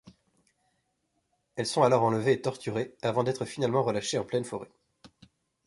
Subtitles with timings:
[1.55, 4.71] Elles sont alors enlevées et torturées, avant d'être finalement relâchées en pleine forêt.